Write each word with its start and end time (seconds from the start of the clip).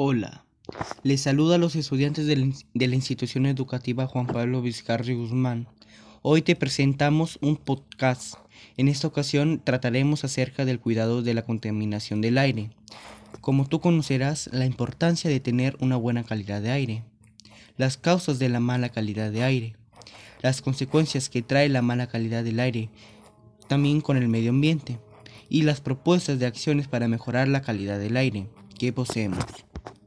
Hola, 0.00 0.44
les 1.02 1.22
saluda 1.22 1.56
a 1.56 1.58
los 1.58 1.74
estudiantes 1.74 2.24
de 2.24 2.86
la 2.86 2.94
institución 2.94 3.46
educativa 3.46 4.06
Juan 4.06 4.28
Pablo 4.28 4.62
Vizcarri 4.62 5.16
Guzmán. 5.16 5.66
Hoy 6.22 6.42
te 6.42 6.54
presentamos 6.54 7.36
un 7.42 7.56
podcast. 7.56 8.34
En 8.76 8.86
esta 8.86 9.08
ocasión 9.08 9.60
trataremos 9.64 10.22
acerca 10.22 10.64
del 10.64 10.78
cuidado 10.78 11.22
de 11.22 11.34
la 11.34 11.42
contaminación 11.42 12.20
del 12.20 12.38
aire. 12.38 12.70
Como 13.40 13.66
tú 13.66 13.80
conocerás, 13.80 14.48
la 14.52 14.66
importancia 14.66 15.28
de 15.30 15.40
tener 15.40 15.76
una 15.80 15.96
buena 15.96 16.22
calidad 16.22 16.62
de 16.62 16.70
aire, 16.70 17.02
las 17.76 17.96
causas 17.96 18.38
de 18.38 18.50
la 18.50 18.60
mala 18.60 18.90
calidad 18.90 19.32
de 19.32 19.42
aire, 19.42 19.74
las 20.42 20.62
consecuencias 20.62 21.28
que 21.28 21.42
trae 21.42 21.68
la 21.68 21.82
mala 21.82 22.06
calidad 22.06 22.44
del 22.44 22.60
aire, 22.60 22.88
también 23.66 24.00
con 24.00 24.16
el 24.16 24.28
medio 24.28 24.50
ambiente, 24.50 25.00
y 25.48 25.62
las 25.62 25.80
propuestas 25.80 26.38
de 26.38 26.46
acciones 26.46 26.86
para 26.86 27.08
mejorar 27.08 27.48
la 27.48 27.62
calidad 27.62 27.98
del 27.98 28.16
aire 28.16 28.46
que 28.78 28.92
poseemos. 28.92 29.44